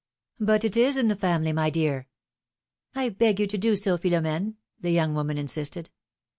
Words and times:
But 0.39 0.63
it 0.65 0.75
is 0.75 0.97
in 0.97 1.09
the 1.09 1.15
family, 1.15 1.53
my 1.53 1.69
dear!" 1.69 2.07
beg 3.19 3.39
you 3.39 3.45
to 3.45 3.55
do 3.55 3.75
so, 3.75 3.99
Philornene," 3.99 4.55
the 4.79 4.89
young 4.89 5.13
woman 5.13 5.37
insisted. 5.37 5.91